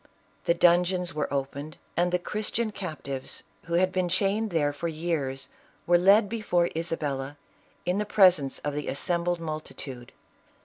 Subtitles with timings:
[0.45, 4.87] The dungeons were opened and the Christian cap tives, who had been chained there for
[4.87, 5.47] years,
[5.85, 7.37] were led before Isabella,
[7.85, 10.11] in the presence of the assembled multi tude.